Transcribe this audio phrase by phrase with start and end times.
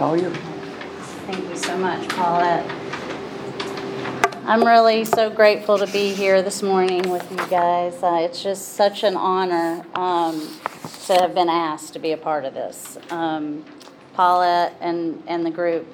[0.00, 0.36] All yours.
[1.26, 2.64] Thank you so much, Paulette.
[4.46, 8.00] I'm really so grateful to be here this morning with you guys.
[8.00, 10.40] Uh, it's just such an honor um,
[11.06, 12.96] to have been asked to be a part of this.
[13.10, 13.64] Um,
[14.14, 15.84] Paulette and, and the group,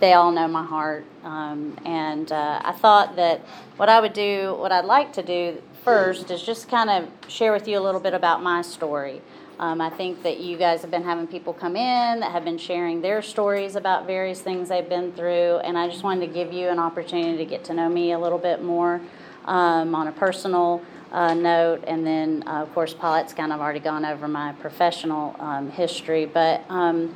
[0.00, 1.04] they all know my heart.
[1.22, 3.40] Um, and uh, I thought that
[3.76, 7.52] what I would do, what I'd like to do first, is just kind of share
[7.52, 9.20] with you a little bit about my story.
[9.62, 12.58] Um, I think that you guys have been having people come in that have been
[12.58, 16.52] sharing their stories about various things they've been through, and I just wanted to give
[16.52, 19.00] you an opportunity to get to know me a little bit more
[19.44, 21.84] um, on a personal uh, note.
[21.86, 26.26] And then, uh, of course, Paulette's kind of already gone over my professional um, history,
[26.26, 27.14] but um,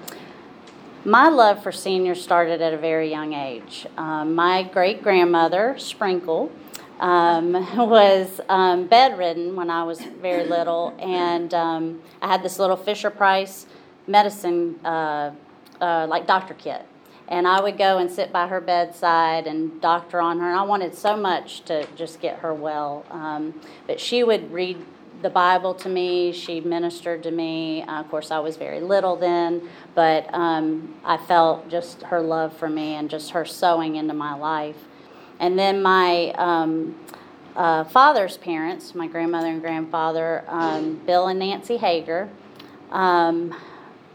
[1.04, 3.88] my love for seniors started at a very young age.
[3.96, 6.52] Um, my great grandmother, Sprinkle,
[7.00, 12.76] um, was um, bedridden when I was very little, and um, I had this little
[12.76, 13.66] Fisher Price
[14.06, 15.32] medicine, uh,
[15.80, 16.86] uh, like doctor kit.
[17.28, 20.62] And I would go and sit by her bedside and doctor on her, and I
[20.62, 23.04] wanted so much to just get her well.
[23.10, 24.78] Um, but she would read
[25.22, 26.32] the Bible to me.
[26.32, 27.82] She ministered to me.
[27.82, 32.56] Uh, of course, I was very little then, but um, I felt just her love
[32.56, 34.84] for me and just her sewing into my life.
[35.38, 36.94] And then my um,
[37.54, 42.28] uh, father's parents, my grandmother and grandfather, um, Bill and Nancy Hager,
[42.90, 43.54] um,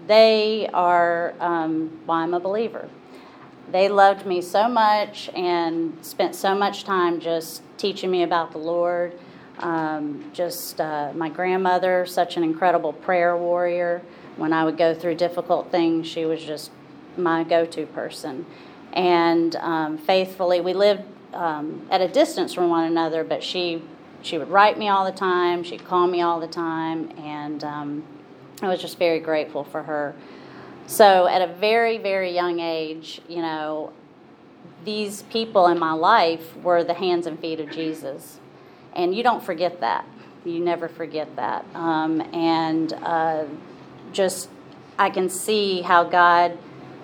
[0.08, 2.90] they are um, why I'm a believer.
[3.72, 8.58] They loved me so much and spent so much time just teaching me about the
[8.58, 9.18] Lord.
[9.60, 14.02] Um, just uh, my grandmother, such an incredible prayer warrior.
[14.38, 16.72] When I would go through difficult things, she was just
[17.16, 18.46] my go to person.
[18.94, 21.04] And um, faithfully, we lived
[21.34, 23.82] um, at a distance from one another, but she
[24.24, 25.64] she would write me all the time.
[25.64, 28.04] She'd call me all the time, and um,
[28.62, 30.14] I was just very grateful for her.
[30.88, 33.94] So at a very very young age, you know,
[34.84, 38.40] these people in my life were the hands and feet of Jesus,
[38.94, 40.06] and you don't forget that.
[40.44, 41.66] You never forget that.
[41.76, 43.46] Um, and uh,
[44.12, 44.50] just
[44.98, 46.58] I can see how God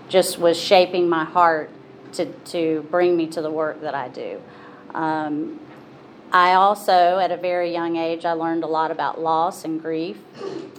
[0.10, 1.70] just was shaping my heart
[2.14, 4.42] to, to bring me to the work that I do.
[4.94, 5.60] Um,
[6.32, 10.18] I also, at a very young age, I learned a lot about loss and grief.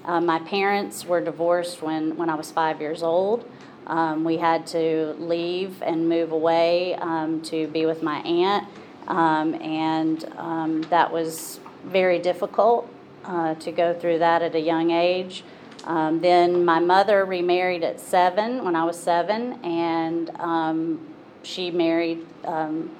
[0.05, 3.49] Uh, my parents were divorced when, when I was five years old.
[3.87, 8.69] Um, we had to leave and move away um, to be with my aunt,
[9.07, 12.87] um, and um, that was very difficult
[13.25, 15.43] uh, to go through that at a young age.
[15.85, 21.01] Um, then my mother remarried at seven when I was seven, and um,
[21.43, 22.91] she married um,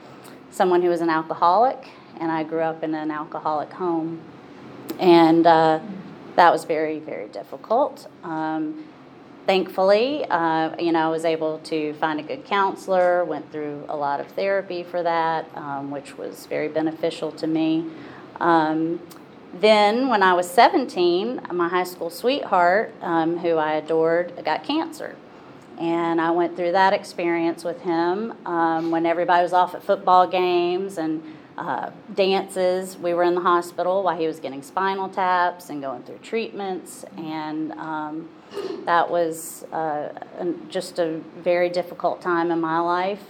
[0.51, 1.89] someone who was an alcoholic,
[2.21, 4.21] and I grew up in an alcoholic home.
[4.99, 5.81] And uh,
[6.37, 8.09] that was very, very difficult.
[8.25, 8.85] Um,
[9.47, 13.97] thankfully, uh, you know, I was able to find a good counselor, went through a
[13.97, 17.87] lot of therapy for that, um, which was very beneficial to me.
[18.41, 19.01] Um,
[19.55, 25.17] then, when I was 17, my high school sweetheart, um, who I adored, got cancer.
[25.79, 30.27] And I went through that experience with him um, when everybody was off at football
[30.27, 31.23] games and
[31.57, 32.97] uh, dances.
[32.97, 37.05] We were in the hospital while he was getting spinal taps and going through treatments.
[37.17, 38.29] And um,
[38.87, 40.09] that was uh,
[40.69, 43.23] just a very difficult time in my life.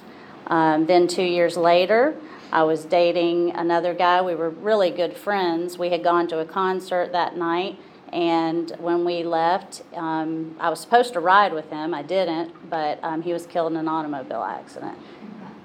[0.47, 2.17] Um, then, two years later,
[2.51, 4.23] I was dating another guy.
[4.23, 5.77] We were really good friends.
[5.77, 7.79] We had gone to a concert that night
[8.13, 11.93] and when we left, um, I was supposed to ride with him.
[11.93, 14.99] I didn't, but um, he was killed in an automobile accident.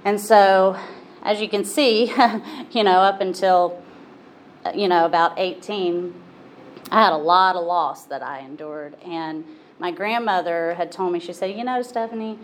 [0.03, 0.77] And so,
[1.21, 2.13] as you can see,
[2.71, 3.81] you know, up until,
[4.65, 6.13] uh, you know, about 18,
[6.91, 8.95] I had a lot of loss that I endured.
[9.03, 9.45] And
[9.79, 12.37] my grandmother had told me, she said, You know, Stephanie,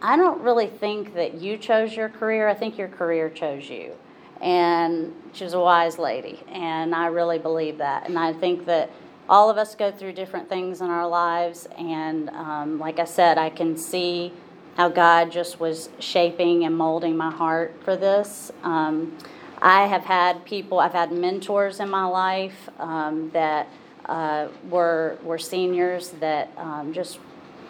[0.00, 2.48] I don't really think that you chose your career.
[2.48, 3.92] I think your career chose you.
[4.40, 6.42] And she was a wise lady.
[6.48, 8.08] And I really believe that.
[8.08, 8.90] And I think that
[9.32, 13.38] all of us go through different things in our lives, and um, like I said,
[13.38, 14.30] I can see
[14.76, 18.52] how God just was shaping and molding my heart for this.
[18.62, 19.16] Um,
[19.62, 23.68] I have had people, I've had mentors in my life um, that
[24.04, 27.18] uh, were were seniors that um, just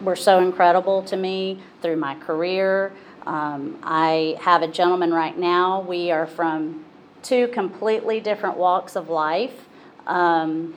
[0.01, 2.91] were so incredible to me through my career.
[3.25, 5.79] Um, I have a gentleman right now.
[5.79, 6.83] We are from
[7.21, 9.69] two completely different walks of life.
[10.07, 10.73] Um,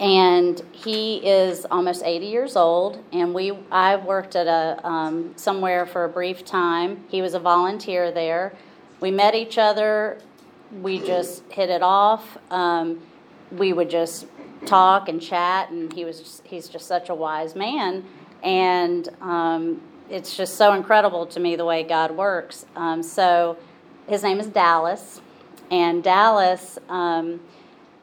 [0.00, 5.86] and he is almost 80 years old and we i worked at a um, somewhere
[5.86, 7.04] for a brief time.
[7.08, 8.54] He was a volunteer there.
[9.00, 10.18] We met each other.
[10.80, 12.38] We just hit it off.
[12.50, 13.00] Um,
[13.50, 14.26] we would just
[14.66, 18.04] talk and chat and he was just, he's just such a wise man.
[18.42, 22.66] And um, it's just so incredible to me the way God works.
[22.76, 23.56] Um, so
[24.06, 25.20] his name is Dallas.
[25.70, 27.40] And Dallas um,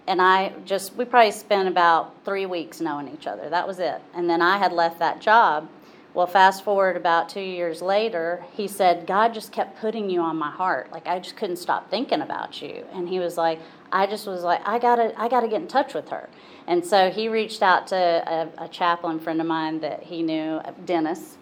[0.09, 3.47] and I just, we probably spent about three weeks knowing each other.
[3.47, 4.01] That was it.
[4.15, 5.69] And then I had left that job.
[6.15, 10.35] Well, fast forward about two years later, he said, God just kept putting you on
[10.35, 10.91] my heart.
[10.91, 12.85] Like, I just couldn't stop thinking about you.
[12.91, 13.59] And he was like,
[13.91, 16.27] I just was like, I gotta, I gotta get in touch with her.
[16.65, 20.59] And so he reached out to a, a chaplain friend of mine that he knew,
[20.85, 21.37] Dennis,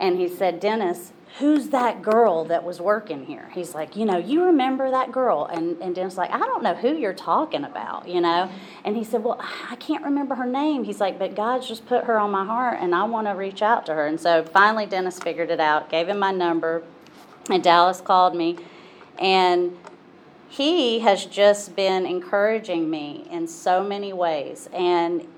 [0.00, 3.50] and he said, Dennis, who's that girl that was working here?
[3.54, 5.44] He's like, you know, you remember that girl?
[5.44, 8.50] And, and Dennis like, I don't know who you're talking about, you know?
[8.84, 9.38] And he said, well,
[9.70, 10.84] I can't remember her name.
[10.84, 13.62] He's like, but God's just put her on my heart and I want to reach
[13.62, 14.06] out to her.
[14.06, 16.82] And so finally Dennis figured it out, gave him my number,
[17.50, 18.56] and Dallas called me.
[19.18, 19.76] And
[20.48, 24.68] he has just been encouraging me in so many ways.
[24.72, 25.28] And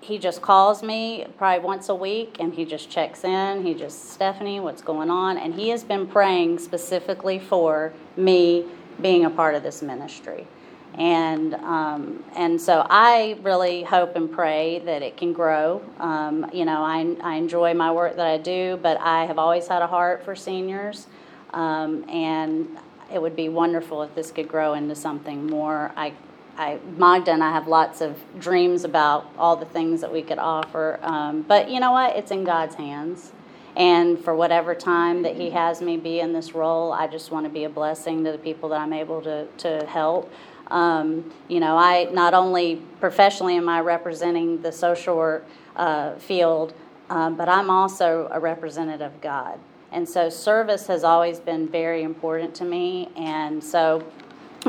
[0.00, 3.64] he just calls me probably once a week and he just checks in.
[3.64, 5.36] He just, Stephanie, what's going on?
[5.36, 8.64] And he has been praying specifically for me
[9.00, 10.46] being a part of this ministry.
[10.94, 15.82] And, um, and so I really hope and pray that it can grow.
[15.98, 19.68] Um, you know, I, I enjoy my work that I do, but I have always
[19.68, 21.06] had a heart for seniors.
[21.52, 22.68] Um, and
[23.12, 25.92] it would be wonderful if this could grow into something more.
[25.96, 26.12] I
[26.60, 30.38] I, Magda and I have lots of dreams about all the things that we could
[30.38, 30.98] offer.
[31.00, 32.16] Um, but you know what?
[32.16, 33.32] It's in God's hands.
[33.76, 37.46] And for whatever time that He has me be in this role, I just want
[37.46, 40.30] to be a blessing to the people that I'm able to, to help.
[40.70, 45.46] Um, you know, I not only professionally am I representing the social work
[45.76, 46.74] uh, field,
[47.08, 49.58] um, but I'm also a representative of God.
[49.92, 53.08] And so service has always been very important to me.
[53.16, 54.04] And so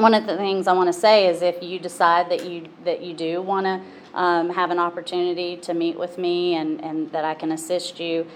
[0.02, 3.02] one of the things I want to say is if you decide that you that
[3.02, 3.82] you do want to
[4.18, 8.28] um, have an opportunity to meet with me and, and that I can assist you,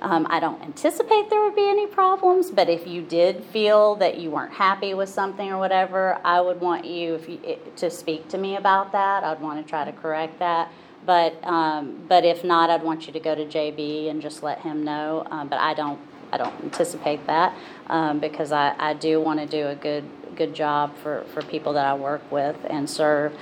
[0.00, 2.50] um, I don't anticipate there would be any problems.
[2.50, 6.60] But if you did feel that you weren't happy with something or whatever, I would
[6.60, 9.22] want you, if you to speak to me about that.
[9.22, 10.72] I'd want to try to correct that.
[11.06, 14.60] But um, but if not, I'd want you to go to JB and just let
[14.60, 15.26] him know.
[15.30, 16.00] Um, but I don't
[16.32, 17.54] I don't anticipate that
[17.90, 20.04] um, because I, I do want to do a good
[20.36, 23.34] good job for, for people that I work with and serve.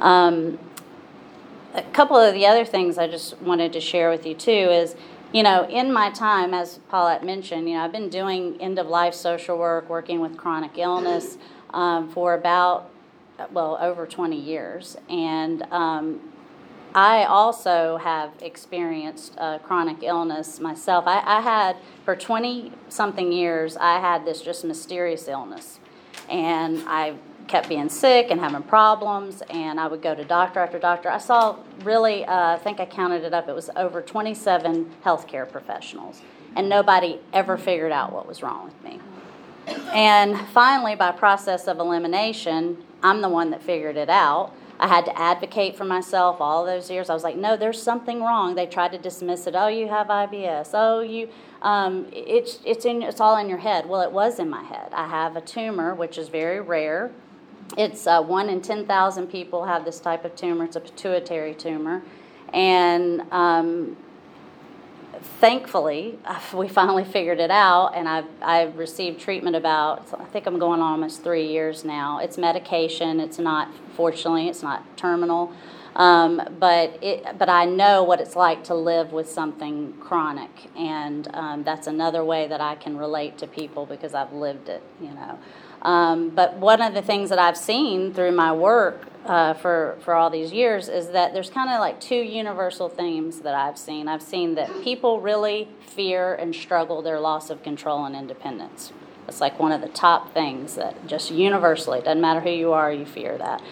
[0.00, 0.58] Um,
[1.74, 4.94] a couple of the other things I just wanted to share with you too is,
[5.32, 8.86] you know, in my time, as Paulette mentioned, you know, I've been doing end of
[8.86, 11.36] life social work, working with chronic illness
[11.74, 12.88] um, for about,
[13.52, 14.96] well, over 20 years.
[15.10, 16.20] And um,
[16.96, 21.04] I also have experienced uh, chronic illness myself.
[21.06, 21.76] I, I had,
[22.06, 25.78] for 20 something years, I had this just mysterious illness
[26.30, 27.16] and I
[27.48, 31.10] kept being sick and having problems, and I would go to doctor after doctor.
[31.10, 35.48] I saw really, uh, I think I counted it up, it was over 27 healthcare
[35.48, 36.22] professionals,
[36.56, 39.00] and nobody ever figured out what was wrong with me.
[39.92, 44.52] And finally, by process of elimination, I'm the one that figured it out.
[44.78, 47.08] I had to advocate for myself all those years.
[47.08, 48.54] I was like, no, there's something wrong.
[48.54, 49.54] They tried to dismiss it.
[49.56, 50.70] Oh, you have IBS.
[50.74, 51.28] Oh, you,
[51.62, 53.86] um, it's, it's, in, it's all in your head.
[53.86, 54.92] Well, it was in my head.
[54.92, 57.10] I have a tumor, which is very rare.
[57.78, 60.64] It's uh, one in 10,000 people have this type of tumor.
[60.64, 62.02] It's a pituitary tumor.
[62.52, 63.96] And um,
[65.22, 66.18] thankfully,
[66.54, 70.80] we finally figured it out, and I've, I've received treatment about, I think I'm going
[70.80, 72.18] on almost three years now.
[72.18, 75.52] It's medication, it's not, fortunately, it's not terminal.
[75.96, 81.26] Um, but it, but I know what it's like to live with something chronic, and
[81.34, 85.14] um, that's another way that I can relate to people because I've lived it, you
[85.14, 85.38] know.
[85.86, 90.14] Um, but one of the things that I've seen through my work uh, for for
[90.14, 94.08] all these years is that there's kind of like two universal themes that I've seen.
[94.08, 98.92] I've seen that people really fear and struggle their loss of control and independence.
[99.28, 102.92] It's like one of the top things that just universally doesn't matter who you are,
[102.92, 103.62] you fear that.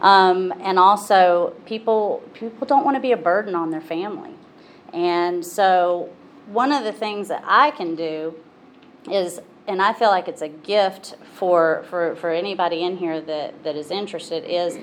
[0.00, 4.32] Um, and also, people people don't want to be a burden on their family,
[4.94, 6.08] and so
[6.46, 8.34] one of the things that I can do
[9.10, 13.62] is, and I feel like it's a gift for for, for anybody in here that,
[13.62, 14.78] that is interested, is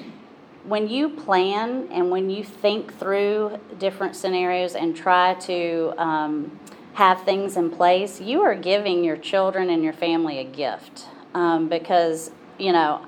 [0.63, 6.59] when you plan and when you think through different scenarios and try to um,
[6.93, 11.67] have things in place, you are giving your children and your family a gift um,
[11.67, 13.03] because you know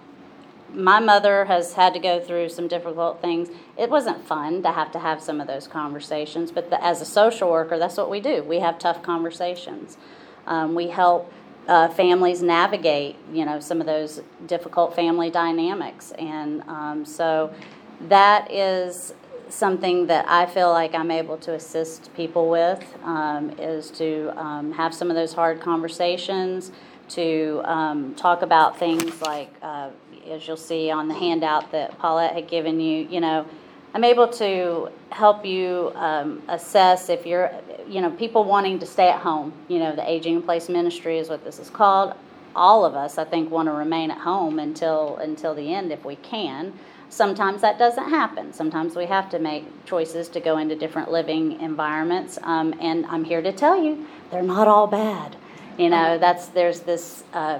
[0.73, 3.49] my mother has had to go through some difficult things.
[3.77, 7.05] It wasn't fun to have to have some of those conversations, but the, as a
[7.05, 8.43] social worker, that's what we do.
[8.43, 9.97] We have tough conversations.
[10.45, 11.31] Um, we help
[11.67, 17.53] uh, families navigate, you know, some of those difficult family dynamics, and um, so
[18.01, 19.13] that is
[19.49, 24.71] something that I feel like I'm able to assist people with um, is to um,
[24.73, 26.71] have some of those hard conversations,
[27.09, 29.89] to um, talk about things like, uh,
[30.29, 33.45] as you'll see on the handout that Paulette had given you, you know,
[33.93, 37.51] I'm able to help you um, assess if you're,
[37.87, 39.53] you know, people wanting to stay at home.
[39.67, 42.13] You know, the Aging in Place Ministry is what this is called.
[42.55, 46.03] All of us, I think, want to remain at home until until the end if
[46.03, 46.73] we can.
[47.09, 48.51] Sometimes that doesn't happen.
[48.51, 52.37] Sometimes we have to make choices to go into different living environments.
[52.43, 55.37] Um, and I'm here to tell you, they're not all bad.
[55.77, 57.59] You know, that's there's this uh,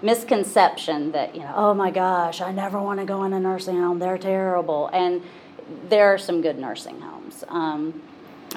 [0.00, 3.76] misconception that you know, oh my gosh, I never want to go in a nursing
[3.76, 3.98] home.
[3.98, 4.88] They're terrible.
[4.92, 5.22] And
[5.88, 7.44] there are some good nursing homes.
[7.48, 8.02] Um,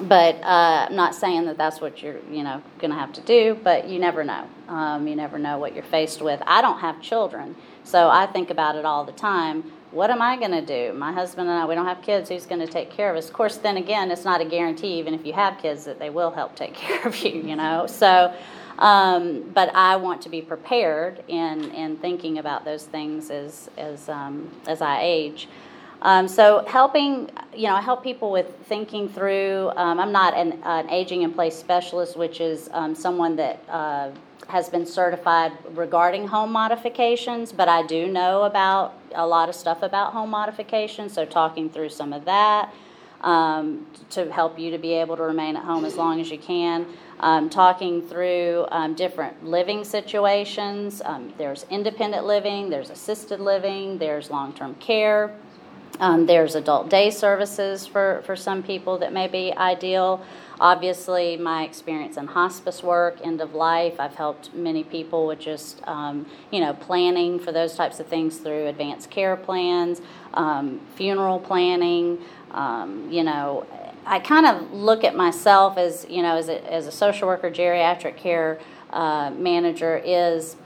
[0.02, 3.20] but uh, I'm not saying that that's what you're, you know, going to have to
[3.22, 3.58] do.
[3.62, 4.46] But you never know.
[4.68, 6.40] Um, you never know what you're faced with.
[6.46, 9.72] I don't have children, so I think about it all the time.
[9.90, 10.96] What am I going to do?
[10.96, 12.28] My husband and I, we don't have kids.
[12.28, 13.26] Who's going to take care of us?
[13.26, 16.10] Of course, then again, it's not a guarantee, even if you have kids, that they
[16.10, 17.42] will help take care of you.
[17.42, 18.32] You know, so.
[18.78, 24.08] Um, but I want to be prepared in, in thinking about those things as as
[24.08, 25.48] um, as I age.
[26.02, 29.70] Um, so helping, you know, I help people with thinking through.
[29.76, 34.10] Um, I'm not an, an, aging in place specialist, which is um, someone that uh,
[34.48, 39.82] has been certified regarding home modifications, but I do know about a lot of stuff
[39.82, 41.12] about home modifications.
[41.12, 42.72] So talking through some of that
[43.20, 46.38] um, to help you to be able to remain at home as long as you
[46.38, 46.86] can.
[47.20, 51.02] Um, talking through um, different living situations.
[51.36, 55.36] there's independent living, there's assisted living, there's long term care.
[56.00, 60.24] Um, there's adult day services for, for some people that may be ideal.
[60.58, 65.86] Obviously, my experience in hospice work, end of life, I've helped many people with just,
[65.86, 70.00] um, you know, planning for those types of things through advanced care plans,
[70.32, 72.18] um, funeral planning,
[72.52, 73.66] um, you know.
[74.06, 77.50] I kind of look at myself as, you know, as a, as a social worker,
[77.50, 78.58] geriatric care
[78.90, 80.56] uh, manager, is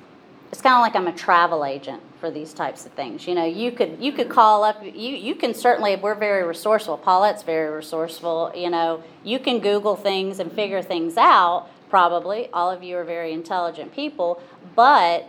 [0.53, 3.28] it's kind of like I'm a travel agent for these types of things.
[3.28, 4.83] You know, you could you could call up.
[4.83, 5.95] You you can certainly.
[5.97, 6.97] We're very resourceful.
[6.97, 8.50] Paulette's very resourceful.
[8.54, 11.69] You know, you can Google things and figure things out.
[11.90, 14.40] Probably all of you are very intelligent people,
[14.75, 15.28] but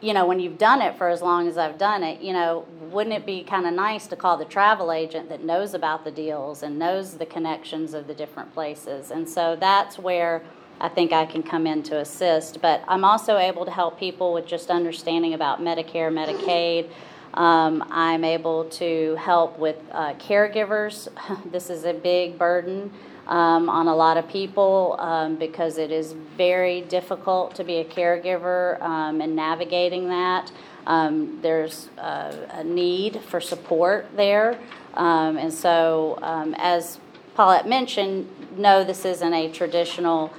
[0.00, 2.64] you know, when you've done it for as long as I've done it, you know,
[2.92, 6.12] wouldn't it be kind of nice to call the travel agent that knows about the
[6.12, 9.10] deals and knows the connections of the different places?
[9.10, 10.42] And so that's where
[10.80, 12.60] I think I can come in to assist.
[12.60, 16.90] But I'm also able to help people with just understanding about Medicare, Medicaid.
[17.34, 21.08] Um, I'm able to help with uh, caregivers.
[21.50, 22.92] this is a big burden
[23.26, 27.84] um, on a lot of people um, because it is very difficult to be a
[27.84, 30.52] caregiver um, and navigating that.
[30.86, 34.58] Um, there's uh, a need for support there.
[34.92, 36.18] Um, and so,
[36.56, 37.00] as
[37.34, 40.30] Paulette mentioned, no, this isn't a traditional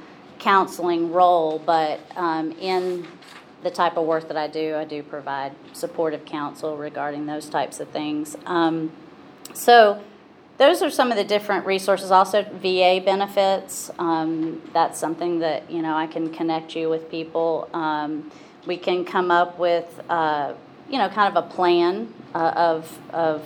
[0.46, 3.08] counseling role, but um, in
[3.64, 7.80] the type of work that I do, I do provide supportive counsel regarding those types
[7.80, 8.38] of things.
[8.46, 8.92] Um,
[9.56, 10.00] so,
[10.60, 12.12] those are some of the different resources.
[12.12, 13.90] Also, VA benefits.
[13.98, 17.68] Um, that's something that you know I can connect you with people.
[17.74, 18.32] Um,
[18.68, 20.54] we can come up with uh,
[20.88, 23.42] you know kind of a plan uh, of of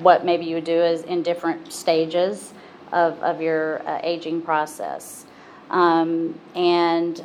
[0.00, 2.52] what maybe you would do is in different stages
[2.92, 5.26] of, of your uh, aging process.
[5.70, 7.22] Um, and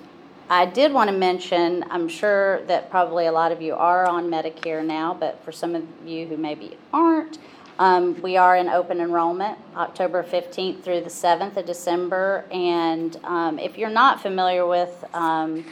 [0.49, 4.29] I did want to mention, I'm sure that probably a lot of you are on
[4.29, 7.39] Medicare now, but for some of you who maybe aren't,
[7.79, 12.45] um, we are in open enrollment October 15th through the 7th of December.
[12.51, 15.65] And um, if you're not familiar with um,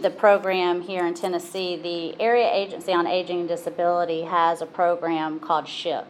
[0.00, 5.40] the program here in Tennessee, the Area Agency on Aging and Disability has a program
[5.40, 6.06] called SHIP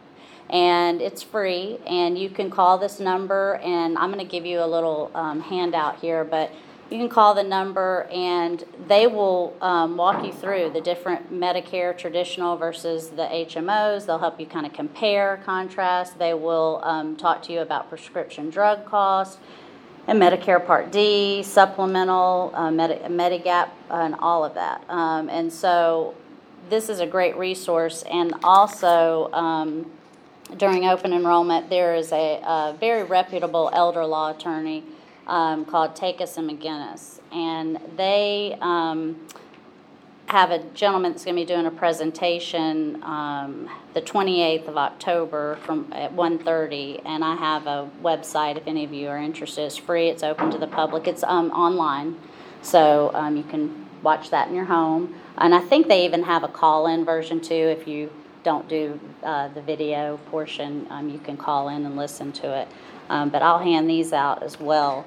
[0.49, 4.59] and it's free and you can call this number and i'm going to give you
[4.59, 6.51] a little um, handout here but
[6.91, 11.97] you can call the number and they will um, walk you through the different medicare
[11.97, 16.17] traditional versus the hmos they'll help you kind of compare contrast.
[16.19, 19.37] They will um, talk to you about prescription drug costs
[20.07, 24.83] and medicare part d supplemental uh, Medi- medigap and all of that.
[24.89, 26.13] Um, and so
[26.69, 29.91] this is a great resource and also um,
[30.57, 34.83] during open enrollment, there is a, a very reputable elder law attorney
[35.27, 39.19] um, called Takacs and McGinnis, and they um,
[40.27, 45.57] have a gentleman that's going to be doing a presentation um, the 28th of October
[45.63, 49.63] from at 1:30, and I have a website if any of you are interested.
[49.63, 50.09] It's free.
[50.09, 51.07] It's open to the public.
[51.07, 52.17] It's um, online,
[52.61, 55.15] so um, you can watch that in your home.
[55.37, 58.11] And I think they even have a call-in version too if you
[58.45, 62.67] don't do uh, the video portion, um, you can call in and listen to it.
[63.09, 65.05] Um, But I'll hand these out as well.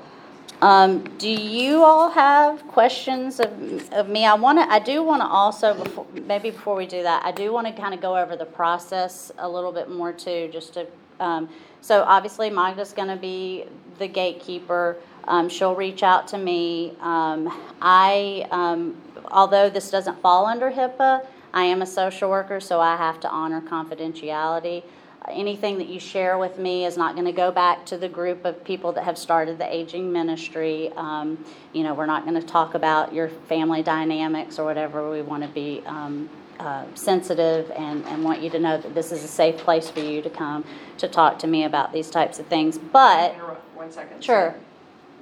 [0.60, 4.26] Um, do you all have questions of, of me?
[4.26, 7.30] I want to, I do want to also, before, maybe before we do that, I
[7.30, 10.74] do want to kind of go over the process a little bit more too, just
[10.74, 10.86] to,
[11.20, 11.48] um,
[11.80, 13.66] so obviously Magda's going to be
[13.98, 14.96] the gatekeeper.
[15.28, 16.96] Um, she'll reach out to me.
[17.00, 17.40] Um,
[17.80, 22.96] I, um, although this doesn't fall under HIPAA, I am a social worker, so I
[22.96, 24.82] have to honor confidentiality
[25.30, 28.44] anything that you share with me is not going to go back to the group
[28.44, 30.90] of people that have started the aging ministry.
[30.96, 35.10] Um, you know, we're not going to talk about your family dynamics or whatever.
[35.10, 36.28] We want to be um,
[36.58, 40.00] uh, sensitive and, and want you to know that this is a safe place for
[40.00, 40.64] you to come
[40.98, 42.78] to talk to me about these types of things.
[42.78, 43.34] But,
[43.74, 44.22] One second.
[44.22, 44.54] sure,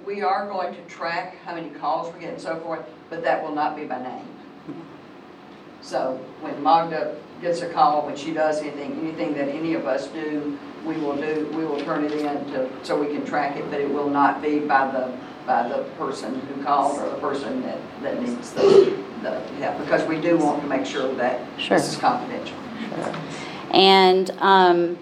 [0.04, 3.42] We are going to track how many calls we get and so forth, but that
[3.42, 4.35] will not be by name.
[5.86, 10.08] So when Magda gets a call, when she does anything, anything that any of us
[10.08, 13.70] do, we will do, we will turn it in to, so we can track it,
[13.70, 15.16] but it will not be by the,
[15.46, 20.02] by the person who called or the person that, that needs the, the, help, because
[20.08, 21.78] we do want to make sure that Sure.
[21.78, 22.56] this is confidential.
[23.70, 24.98] and, um,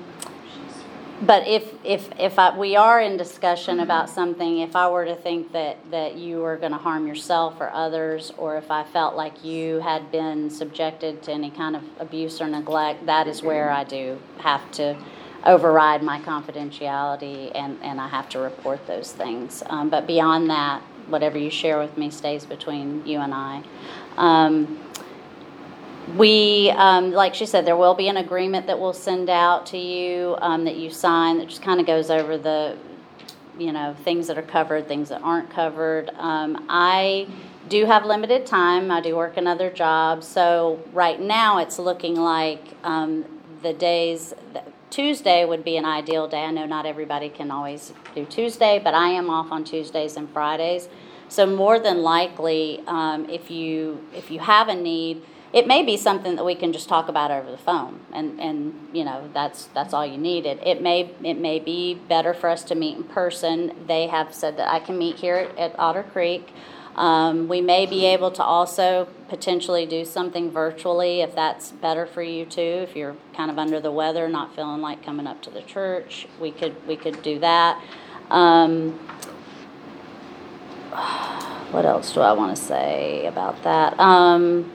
[1.23, 5.15] But if, if, if I, we are in discussion about something, if I were to
[5.15, 9.45] think that, that you were gonna harm yourself or others, or if I felt like
[9.45, 13.85] you had been subjected to any kind of abuse or neglect, that is where I
[13.85, 14.97] do have to
[15.45, 19.63] override my confidentiality and, and I have to report those things.
[19.67, 23.63] Um, but beyond that, whatever you share with me stays between you and I.
[24.17, 24.81] Um,
[26.17, 29.79] we, um, like she said, there will be an agreement that we'll send out to
[29.79, 32.77] you, um, that you sign, that just kind of goes over the,
[33.59, 36.11] you know, things that are covered, things that aren't covered.
[36.17, 37.27] Um, I
[37.69, 38.91] do have limited time.
[38.91, 43.25] I do work another job, so right now it's looking like, um,
[43.63, 44.35] the days,
[44.91, 46.43] Tuesday would be an ideal day.
[46.45, 50.29] I know not everybody can always do Tuesday, but I am off on Tuesdays and
[50.31, 50.89] Fridays.
[51.29, 55.23] So more than likely, um, if you, if you have a need,
[55.55, 58.89] it may be something that we can just talk about over the phone, and, and,
[58.93, 60.59] you know, that's, that's all you needed.
[60.63, 63.73] It it may, it may be better for us to meet in person.
[63.87, 66.53] They have said that I can meet here at, at Otter Creek.
[66.97, 72.23] Um, we may be able to also potentially do something virtually if that's better for
[72.23, 72.61] you too.
[72.61, 76.27] If you're kind of under the weather, not feeling like coming up to the church,
[76.41, 77.81] we could, we could do that.
[78.31, 78.93] Um,
[81.71, 83.99] what else do I want to say about that?
[84.01, 84.73] Um,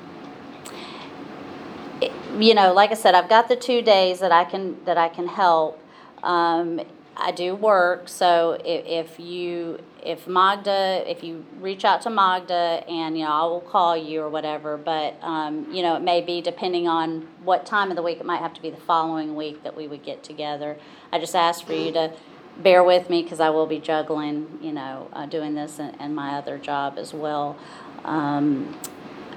[2.38, 5.10] you know, like I said, I've got the two days that I can that I
[5.10, 5.80] can help.
[6.24, 6.82] Um,
[7.16, 12.84] I do work, so if, if you if Magda, if you reach out to Magda,
[12.88, 14.78] and you know, I will call you or whatever.
[14.78, 18.20] But um, you know, it may be depending on what time of the week.
[18.20, 20.78] It might have to be the following week that we would get together.
[21.12, 22.14] I just ask for you to
[22.58, 26.16] bear with me because I will be juggling, you know, uh, doing this and, and
[26.16, 27.58] my other job as well.
[28.04, 28.78] Um,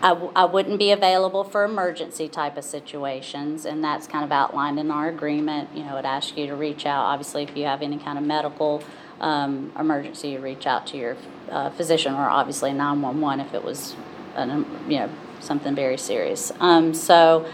[0.02, 4.32] I, w- I wouldn't be available for emergency type of situations, and that's kind of
[4.32, 5.68] outlined in our agreement.
[5.74, 7.04] You know, it asks you to reach out.
[7.04, 8.82] Obviously, if you have any kind of medical
[9.20, 11.16] um, emergency, you reach out to your
[11.50, 13.94] uh, physician, or obviously 911 if it was,
[14.34, 15.10] an, um, you know,
[15.40, 16.50] something very serious.
[16.58, 17.46] Um, so,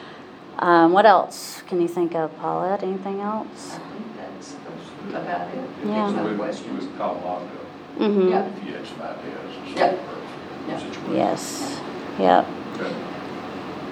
[0.59, 2.83] um, what else can you think of, Paulette?
[2.83, 3.73] Anything I else?
[3.79, 5.59] think that's that's about it.
[5.83, 6.13] If Yeah.
[6.13, 6.85] there's We questions.
[6.87, 7.55] would call Magda
[7.99, 8.29] Mm-hmm.
[8.29, 8.47] Yeah.
[8.47, 9.75] if you had some ideas and Yeah.
[9.75, 9.99] stuff Yeah.
[10.07, 11.17] for the situation.
[11.17, 11.81] Yes.
[12.19, 12.47] Yep.
[12.75, 12.95] Okay.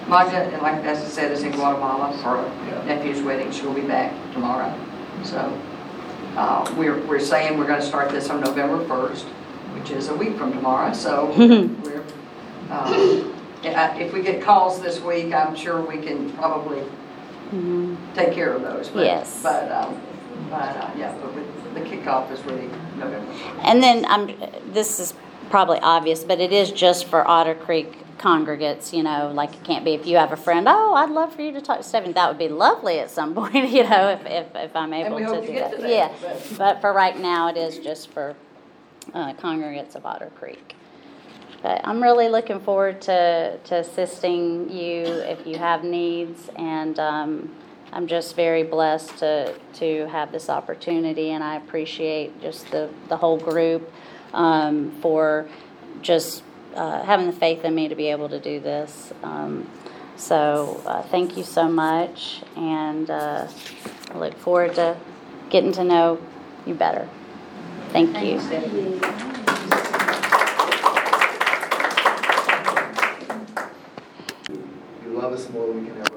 [0.09, 2.37] Magda, and like as I said, is in Guatemala for
[2.69, 2.81] Yeah.
[2.83, 3.51] a nephew's wedding.
[3.51, 4.73] She'll be back tomorrow.
[5.25, 5.53] So,
[6.37, 9.25] uh, we're, we're saying we're gonna start this on November first,
[9.75, 11.27] which is a week from tomorrow, so
[11.83, 12.03] we're,
[12.71, 13.33] um,
[13.65, 16.83] if we get calls this week, I'm sure we can probably
[17.53, 17.97] Mhm.
[18.15, 18.89] take care of those.
[18.89, 19.41] but- Yes.
[19.43, 19.97] But, um,
[20.51, 23.27] but, uh, yeah, but with- the kickoff is really November.
[23.63, 24.31] And then I'm,
[24.73, 25.13] this is
[25.51, 29.85] probably obvious, but it is just for Otter Creek congregates, you know, like it can't
[29.85, 32.13] be if you have a friend, oh, I'd love for you to talk to Stephanie.
[32.15, 35.47] That would be lovely at some point, you know, if, if, if I'm able to
[35.47, 35.73] do that.
[35.77, 38.35] to that, Yeah, but- but for right now, it is just for
[39.15, 40.75] uh, congregates of Otter Creek.
[41.63, 47.55] But I'm really looking forward to, to assisting you if you have needs, and um,
[47.93, 53.17] I'm just very blessed to, to have this opportunity, and I appreciate just the, the
[53.17, 53.91] whole group
[54.35, 55.49] um, for
[56.03, 56.43] just
[56.77, 59.13] uh, having the faith in me to be able to do this.
[59.23, 59.67] Um,
[60.19, 63.47] So, uh, thank you so much, and uh,
[64.11, 64.97] I look forward to
[65.51, 66.19] getting to know
[66.65, 67.07] you better.
[67.93, 68.41] Thank you.
[75.03, 76.16] You love us more than we can ever